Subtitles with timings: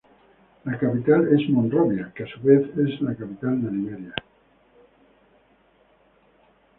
[0.63, 4.15] La capital es Monrovia, que a su vez es la capital de Liberia.